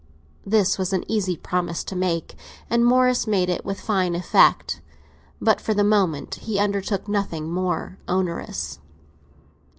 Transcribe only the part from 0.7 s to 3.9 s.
was an easy promise to make, and Morris made it with